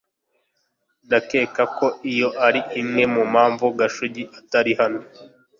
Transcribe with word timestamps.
Ndakeka 1.05 1.63
ko 1.77 1.85
iyo 2.11 2.29
ari 2.47 2.61
imwe 2.81 3.03
mu 3.13 3.23
mpamvu 3.31 3.65
Gashugi 3.79 4.23
atari 4.39 4.71
hano 4.79 5.01